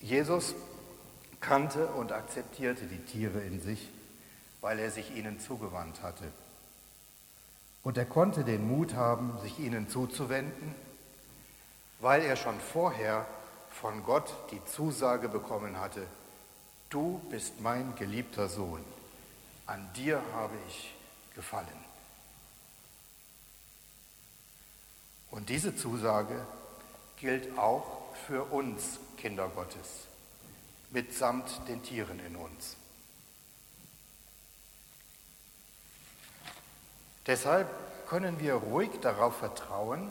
Jesus 0.00 0.54
kannte 1.40 1.86
und 1.86 2.12
akzeptierte 2.12 2.86
die 2.86 3.04
Tiere 3.04 3.40
in 3.40 3.60
sich, 3.60 3.88
weil 4.60 4.78
er 4.78 4.90
sich 4.90 5.14
ihnen 5.14 5.38
zugewandt 5.38 6.02
hatte. 6.02 6.24
Und 7.82 7.98
er 7.98 8.04
konnte 8.04 8.44
den 8.44 8.66
Mut 8.66 8.94
haben, 8.94 9.38
sich 9.42 9.58
ihnen 9.58 9.88
zuzuwenden, 9.88 10.74
weil 12.02 12.22
er 12.22 12.34
schon 12.34 12.60
vorher 12.60 13.24
von 13.70 14.02
Gott 14.02 14.34
die 14.50 14.62
Zusage 14.64 15.28
bekommen 15.28 15.78
hatte, 15.78 16.04
du 16.90 17.20
bist 17.30 17.60
mein 17.60 17.94
geliebter 17.94 18.48
Sohn, 18.48 18.84
an 19.66 19.88
dir 19.94 20.20
habe 20.34 20.54
ich 20.68 20.94
gefallen. 21.36 21.68
Und 25.30 25.48
diese 25.48 25.76
Zusage 25.76 26.44
gilt 27.18 27.56
auch 27.56 28.14
für 28.26 28.44
uns 28.52 28.98
Kinder 29.16 29.48
Gottes, 29.48 30.08
mitsamt 30.90 31.68
den 31.68 31.84
Tieren 31.84 32.18
in 32.18 32.34
uns. 32.34 32.76
Deshalb 37.28 37.68
können 38.08 38.40
wir 38.40 38.54
ruhig 38.54 38.90
darauf 39.00 39.36
vertrauen, 39.36 40.10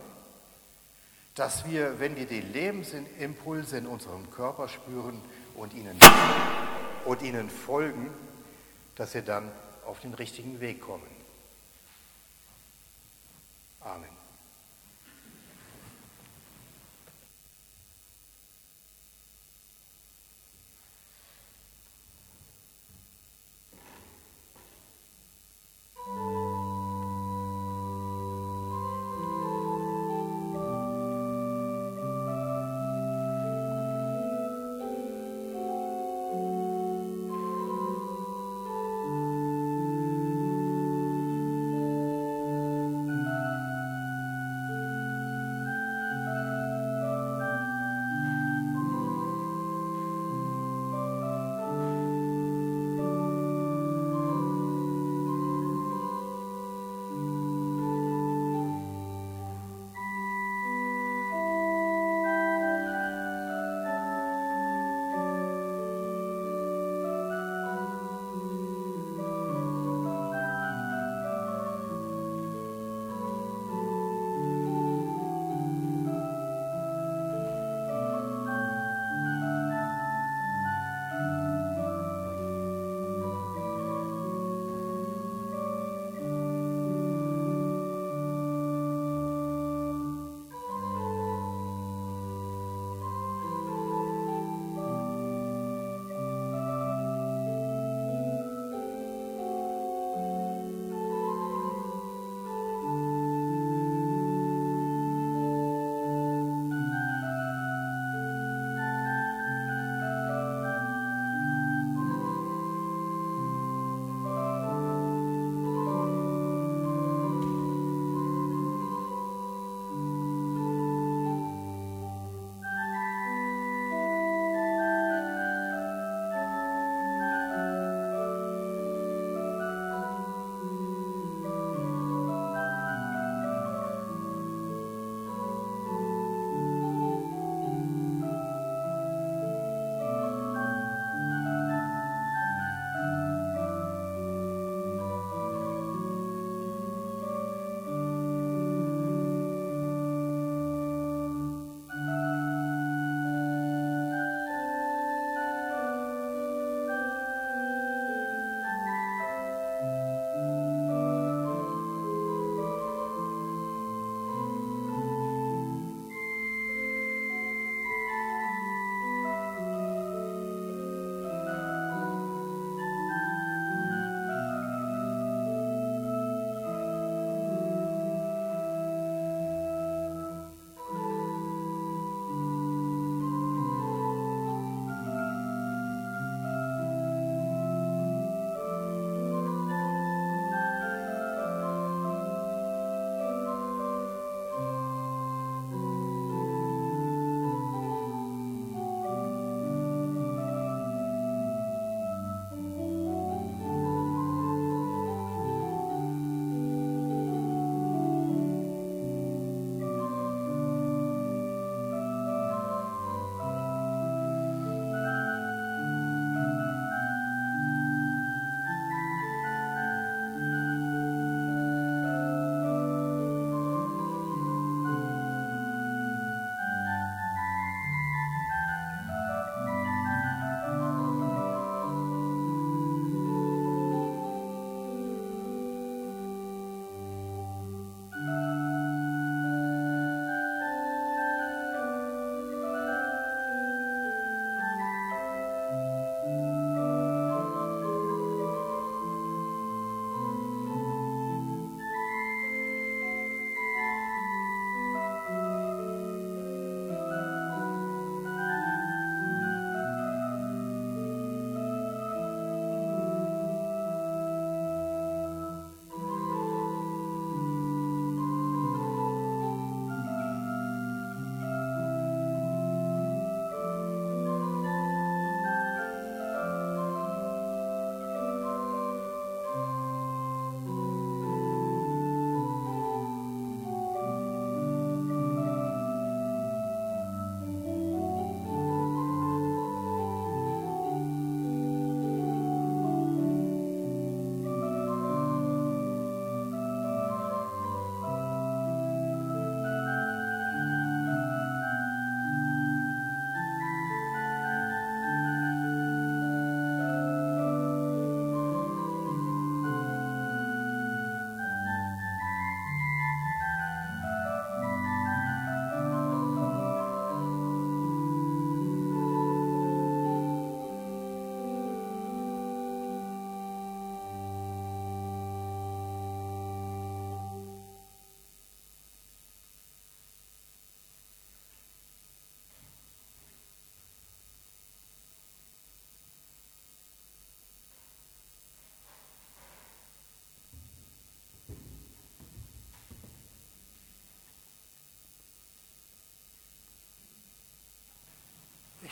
dass 1.35 1.65
wir, 1.65 1.99
wenn 1.99 2.15
wir 2.15 2.25
die 2.25 2.41
Lebensimpulse 2.41 3.77
in 3.77 3.87
unserem 3.87 4.29
Körper 4.31 4.67
spüren 4.67 5.21
und 5.55 5.73
ihnen, 5.73 5.97
und 7.05 7.21
ihnen 7.21 7.49
folgen, 7.49 8.09
dass 8.95 9.13
wir 9.13 9.21
dann 9.21 9.51
auf 9.85 9.99
den 9.99 10.13
richtigen 10.13 10.59
Weg 10.59 10.81
kommen. 10.81 11.07
Amen. 13.79 14.20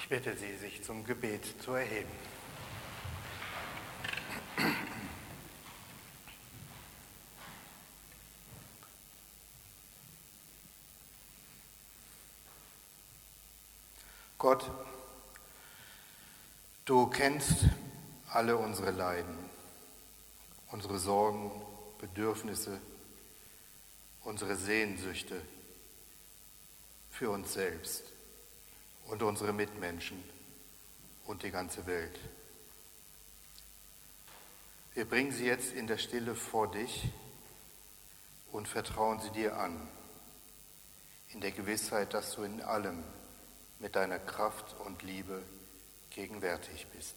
Bitte 0.09 0.35
Sie, 0.35 0.57
sich 0.57 0.81
zum 0.81 1.05
Gebet 1.05 1.45
zu 1.61 1.73
erheben. 1.73 2.09
Gott, 14.39 14.71
du 16.85 17.05
kennst 17.11 17.65
alle 18.31 18.57
unsere 18.57 18.89
Leiden, 18.89 19.37
unsere 20.71 20.97
Sorgen, 20.97 21.51
Bedürfnisse, 21.99 22.81
unsere 24.23 24.55
Sehnsüchte 24.55 25.39
für 27.11 27.29
uns 27.29 27.53
selbst 27.53 28.05
und 29.09 29.23
unsere 29.23 29.53
Mitmenschen 29.53 30.23
und 31.25 31.43
die 31.43 31.51
ganze 31.51 31.85
Welt. 31.85 32.17
Wir 34.93 35.05
bringen 35.05 35.31
sie 35.31 35.45
jetzt 35.45 35.73
in 35.73 35.87
der 35.87 35.97
Stille 35.97 36.35
vor 36.35 36.69
dich 36.71 37.09
und 38.51 38.67
vertrauen 38.67 39.19
sie 39.19 39.31
dir 39.31 39.57
an, 39.57 39.87
in 41.29 41.41
der 41.41 41.51
Gewissheit, 41.51 42.13
dass 42.13 42.33
du 42.33 42.43
in 42.43 42.61
allem 42.61 43.03
mit 43.79 43.95
deiner 43.95 44.19
Kraft 44.19 44.75
und 44.85 45.03
Liebe 45.03 45.43
gegenwärtig 46.09 46.87
bist. 46.87 47.15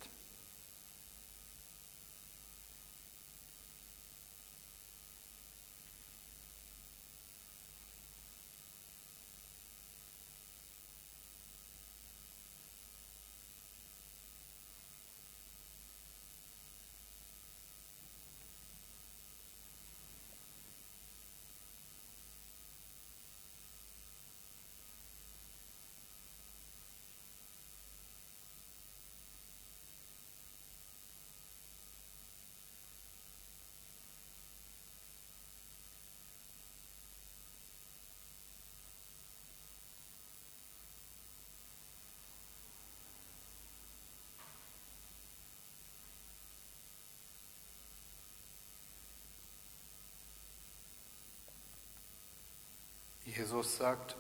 Jesus 53.35 53.79
sagt, 53.79 54.15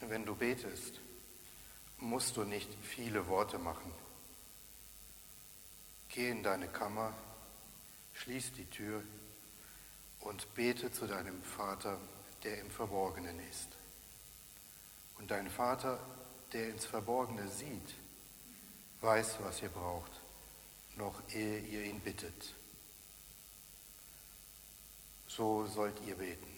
wenn 0.00 0.24
du 0.24 0.36
betest, 0.36 1.00
musst 1.98 2.36
du 2.36 2.44
nicht 2.44 2.68
viele 2.82 3.26
Worte 3.26 3.58
machen. 3.58 3.92
Geh 6.08 6.30
in 6.30 6.44
deine 6.44 6.68
Kammer, 6.68 7.12
schließ 8.14 8.52
die 8.52 8.66
Tür 8.66 9.02
und 10.20 10.54
bete 10.54 10.92
zu 10.92 11.08
deinem 11.08 11.42
Vater, 11.42 11.98
der 12.44 12.60
im 12.60 12.70
Verborgenen 12.70 13.40
ist. 13.50 13.70
Und 15.18 15.32
dein 15.32 15.50
Vater, 15.50 15.98
der 16.52 16.68
ins 16.68 16.86
Verborgene 16.86 17.48
sieht, 17.48 17.94
weiß, 19.00 19.38
was 19.40 19.62
ihr 19.62 19.70
braucht, 19.70 20.12
noch 20.96 21.20
ehe 21.30 21.58
ihr 21.58 21.82
ihn 21.82 21.98
bittet. 22.00 22.54
So 25.26 25.66
sollt 25.66 26.00
ihr 26.06 26.14
beten 26.14 26.57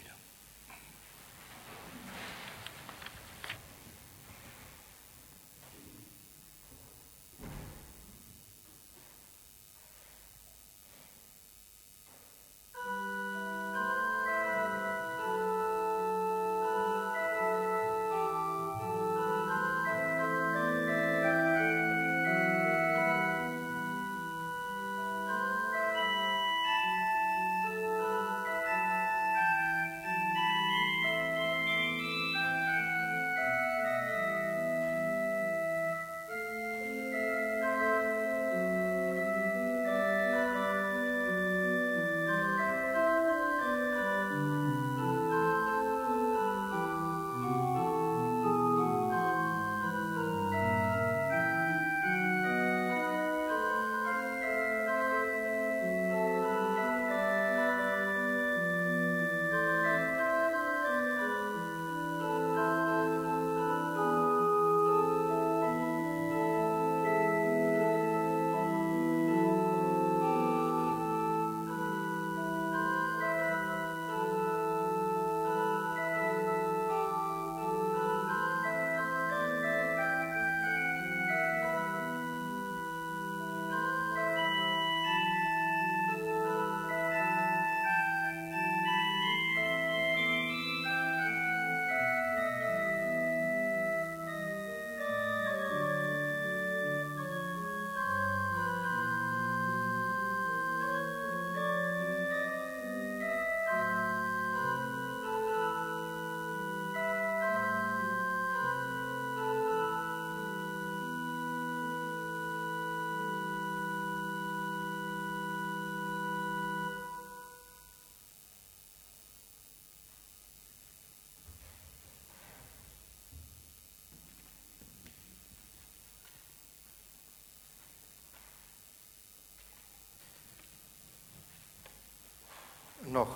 Noch 133.11 133.35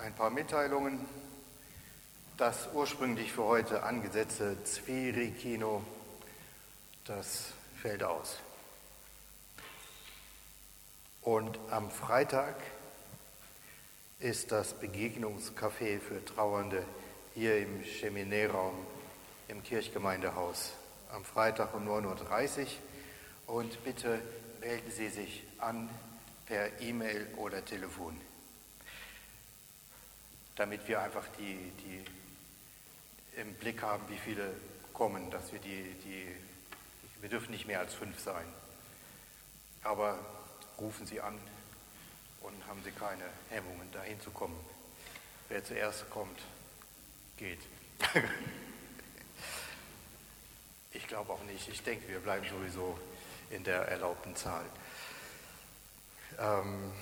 ein 0.00 0.12
paar 0.16 0.30
Mitteilungen. 0.30 0.98
Das 2.36 2.70
ursprünglich 2.74 3.30
für 3.30 3.44
heute 3.44 3.84
angesetzte 3.84 4.56
Zwiri-Kino, 4.64 5.80
das 7.04 7.52
fällt 7.80 8.02
aus. 8.02 8.38
Und 11.20 11.56
am 11.70 11.88
Freitag 11.92 12.56
ist 14.18 14.50
das 14.50 14.74
Begegnungscafé 14.74 16.00
für 16.00 16.24
Trauernde 16.24 16.84
hier 17.32 17.58
im 17.58 17.80
Cheminée-Raum 17.84 18.74
im 19.46 19.62
Kirchgemeindehaus 19.62 20.72
am 21.12 21.24
Freitag 21.24 21.74
um 21.74 21.88
9.30 21.88 22.62
Uhr. 23.46 23.54
Und 23.54 23.84
bitte 23.84 24.20
melden 24.58 24.90
Sie 24.90 25.10
sich 25.10 25.44
an 25.58 25.88
per 26.46 26.80
E-Mail 26.80 27.28
oder 27.36 27.64
Telefon, 27.64 28.20
damit 30.62 30.86
wir 30.86 31.02
einfach 31.02 31.26
die, 31.40 31.72
die 31.84 32.04
im 33.40 33.52
Blick 33.54 33.82
haben, 33.82 34.08
wie 34.08 34.16
viele 34.16 34.54
kommen, 34.92 35.28
dass 35.32 35.52
wir 35.52 35.58
die, 35.58 35.92
die, 36.04 36.28
wir 37.20 37.28
dürfen 37.28 37.50
nicht 37.50 37.66
mehr 37.66 37.80
als 37.80 37.94
fünf 37.94 38.20
sein. 38.20 38.46
Aber 39.82 40.16
rufen 40.78 41.04
Sie 41.04 41.20
an 41.20 41.36
und 42.42 42.54
haben 42.68 42.80
Sie 42.84 42.92
keine 42.92 43.24
Hemmungen, 43.50 43.90
dahin 43.90 44.20
zu 44.20 44.30
kommen. 44.30 44.54
Wer 45.48 45.64
zuerst 45.64 46.08
kommt, 46.10 46.38
geht. 47.36 47.58
ich 50.92 51.08
glaube 51.08 51.32
auch 51.32 51.42
nicht. 51.42 51.68
Ich 51.70 51.82
denke, 51.82 52.06
wir 52.06 52.20
bleiben 52.20 52.46
sowieso 52.48 52.96
in 53.50 53.64
der 53.64 53.88
erlaubten 53.88 54.36
Zahl. 54.36 54.64
Ähm, 56.38 56.92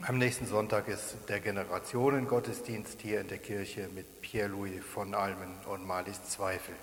am 0.00 0.18
nächsten 0.18 0.46
Sonntag 0.46 0.88
ist 0.88 1.16
der 1.28 1.40
Generationengottesdienst 1.40 3.00
hier 3.00 3.20
in 3.20 3.28
der 3.28 3.38
Kirche 3.38 3.88
mit 3.94 4.20
Pierre-Louis 4.20 4.82
von 4.82 5.14
Almen 5.14 5.54
und 5.66 5.86
Malis 5.86 6.24
Zweifel. 6.24 6.74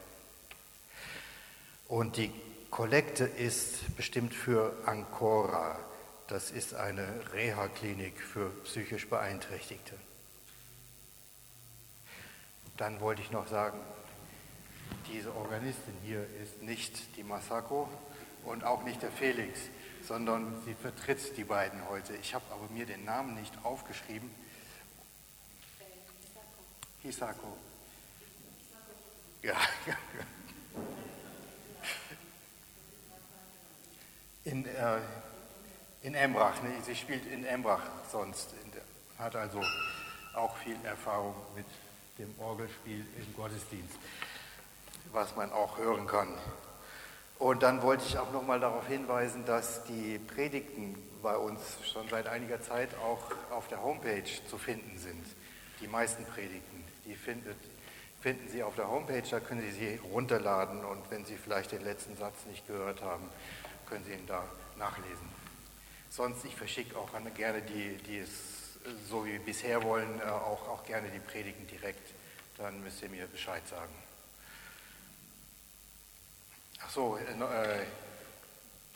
Und 1.87 2.17
die 2.17 2.31
Kollekte 2.69 3.25
ist 3.25 3.95
bestimmt 3.97 4.33
für 4.33 4.73
Ancora. 4.85 5.77
Das 6.27 6.51
ist 6.51 6.75
eine 6.75 7.07
Reha-Klinik 7.33 8.21
für 8.21 8.51
psychisch 8.63 9.09
Beeinträchtigte. 9.09 9.95
Dann 12.77 13.01
wollte 13.01 13.21
ich 13.21 13.31
noch 13.31 13.47
sagen, 13.47 13.79
diese 15.11 15.35
Organistin 15.35 15.95
hier 16.05 16.25
ist 16.41 16.61
nicht 16.61 17.17
die 17.17 17.23
Masako 17.23 17.89
und 18.45 18.63
auch 18.63 18.83
nicht 18.83 19.01
der 19.01 19.11
Felix, 19.11 19.59
sondern 20.09 20.61
sie 20.65 20.73
vertritt 20.73 21.37
die 21.37 21.43
beiden 21.43 21.87
heute. 21.87 22.15
Ich 22.15 22.33
habe 22.33 22.43
aber 22.51 22.67
mir 22.73 22.87
den 22.87 23.05
Namen 23.05 23.35
nicht 23.35 23.53
aufgeschrieben. 23.63 24.29
Hisako. 27.03 27.55
Ja, 29.43 29.53
In, 34.45 34.65
äh, 34.65 34.97
in 36.01 36.15
Embrach, 36.15 36.63
ne? 36.63 36.71
sie 36.83 36.95
spielt 36.95 37.25
in 37.27 37.45
Embrach 37.45 37.83
sonst, 38.11 38.49
der, 38.73 38.81
hat 39.23 39.35
also 39.35 39.61
auch 40.33 40.57
viel 40.57 40.77
Erfahrung 40.83 41.35
mit 41.55 41.65
dem 42.17 42.33
Orgelspiel 42.39 43.05
im 43.17 43.35
Gottesdienst, 43.35 43.99
was 45.11 45.35
man 45.35 45.51
auch 45.51 45.77
hören 45.77 46.07
kann. 46.07 46.29
Und 47.39 47.63
dann 47.63 47.81
wollte 47.81 48.03
ich 48.05 48.17
auch 48.17 48.31
noch 48.33 48.45
mal 48.45 48.59
darauf 48.59 48.85
hinweisen, 48.87 49.45
dass 49.45 49.85
die 49.85 50.19
Predigten 50.19 50.95
bei 51.23 51.37
uns 51.37 51.61
schon 51.91 52.07
seit 52.09 52.27
einiger 52.27 52.61
Zeit 52.61 52.89
auch 52.95 53.31
auf 53.51 53.69
der 53.69 53.81
Homepage 53.81 54.29
zu 54.49 54.57
finden 54.57 54.97
sind. 54.97 55.25
Die 55.79 55.87
meisten 55.87 56.25
Predigten, 56.25 56.83
die 57.05 57.15
findet, 57.15 57.55
finden 58.19 58.49
Sie 58.49 58.61
auf 58.61 58.75
der 58.75 58.89
Homepage, 58.89 59.23
da 59.29 59.39
können 59.39 59.61
Sie 59.61 59.71
sie 59.71 59.99
runterladen 60.11 60.83
und 60.83 61.09
wenn 61.09 61.23
Sie 61.23 61.37
vielleicht 61.37 61.71
den 61.71 61.83
letzten 61.83 62.17
Satz 62.17 62.45
nicht 62.45 62.67
gehört 62.67 63.01
haben, 63.01 63.29
können 63.87 64.03
Sie 64.03 64.11
ihn 64.11 64.27
da 64.27 64.43
nachlesen. 64.77 65.29
Sonst, 66.09 66.43
ich 66.43 66.55
verschicke 66.55 66.97
auch 66.97 67.09
gerne 67.35 67.61
die, 67.61 67.95
die 68.05 68.17
es 68.17 68.29
so 69.09 69.25
wie 69.25 69.39
bisher 69.39 69.81
wollen, 69.83 70.19
äh, 70.19 70.23
auch, 70.29 70.67
auch 70.67 70.83
gerne 70.83 71.07
die 71.09 71.19
Predigen 71.19 71.65
direkt. 71.67 72.13
Dann 72.57 72.81
müsst 72.83 73.01
ihr 73.01 73.09
mir 73.09 73.27
Bescheid 73.27 73.65
sagen. 73.67 73.93
So, 76.91 77.17
äh, 77.17 77.85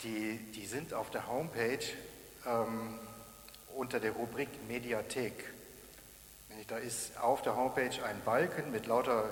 die, 0.01 0.39
die 0.51 0.65
sind 0.65 0.95
auf 0.95 1.11
der 1.11 1.27
Homepage 1.27 1.85
ähm, 2.43 2.97
unter 3.75 3.99
der 3.99 4.13
Rubrik 4.13 4.49
Mediathek. 4.67 5.53
Da 6.67 6.77
ist 6.77 7.15
auf 7.19 7.43
der 7.43 7.55
Homepage 7.55 8.03
ein 8.03 8.19
Balken 8.25 8.71
mit 8.71 8.87
lauter 8.87 9.29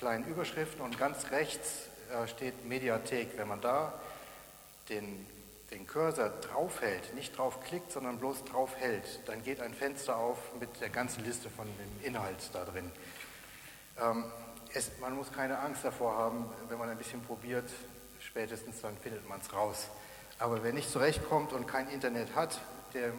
kleinen 0.00 0.24
Überschriften 0.24 0.80
und 0.80 0.98
ganz 0.98 1.30
rechts 1.30 1.86
äh, 2.10 2.26
steht 2.26 2.66
Mediathek. 2.66 3.38
Wenn 3.38 3.46
man 3.46 3.60
da 3.60 3.94
den, 4.88 5.24
den 5.70 5.86
Cursor 5.86 6.30
draufhält, 6.30 7.14
nicht 7.14 7.38
draufklickt, 7.38 7.92
sondern 7.92 8.18
bloß 8.18 8.44
draufhält, 8.44 9.20
dann 9.26 9.44
geht 9.44 9.60
ein 9.60 9.72
Fenster 9.72 10.16
auf 10.16 10.38
mit 10.58 10.80
der 10.80 10.90
ganzen 10.90 11.24
Liste 11.24 11.48
von 11.48 11.66
dem 11.66 12.08
Inhalt 12.08 12.50
da 12.52 12.64
drin. 12.64 12.90
Ähm, 14.00 14.24
es, 14.74 14.90
man 15.00 15.14
muss 15.14 15.32
keine 15.32 15.58
Angst 15.60 15.84
davor 15.84 16.16
haben, 16.16 16.46
wenn 16.68 16.78
man 16.78 16.90
ein 16.90 16.98
bisschen 16.98 17.22
probiert, 17.22 17.70
spätestens 18.20 18.80
dann 18.82 18.96
findet 18.98 19.26
man 19.28 19.40
es 19.40 19.52
raus. 19.52 19.88
Aber 20.38 20.62
wer 20.64 20.72
nicht 20.72 20.90
zurechtkommt 20.90 21.52
und 21.52 21.66
kein 21.66 21.88
Internet 21.88 22.34
hat, 22.34 22.60
der 22.92 23.08
äh, 23.08 23.12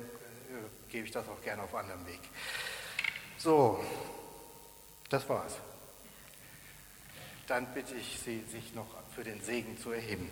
gebe 0.90 1.06
ich 1.06 1.12
das 1.12 1.28
auch 1.30 1.42
gerne 1.42 1.64
auf 1.64 1.74
anderem 1.74 2.06
Weg. 2.06 2.20
So, 3.38 3.84
das 5.10 5.28
war's. 5.30 5.56
Dann 7.48 7.68
bitte 7.74 7.96
ich 7.96 8.20
Sie, 8.20 8.42
sich 8.42 8.74
noch 8.76 8.88
für 9.16 9.24
den 9.24 9.42
Segen 9.42 9.78
zu 9.78 9.92
erheben. 9.92 10.30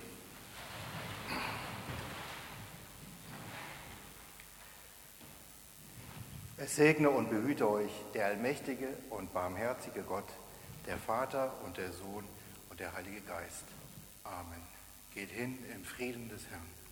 Es 6.57 6.75
segne 6.75 7.09
und 7.09 7.29
behüte 7.29 7.69
euch 7.69 7.91
der 8.13 8.27
allmächtige 8.27 8.87
und 9.09 9.33
barmherzige 9.33 10.01
Gott, 10.03 10.27
der 10.85 10.97
Vater 10.97 11.51
und 11.63 11.77
der 11.77 11.91
Sohn 11.91 12.25
und 12.69 12.79
der 12.79 12.93
Heilige 12.93 13.21
Geist. 13.21 13.65
Amen. 14.23 14.61
Geht 15.13 15.29
hin 15.29 15.57
im 15.73 15.83
Frieden 15.83 16.29
des 16.29 16.47
Herrn. 16.49 16.82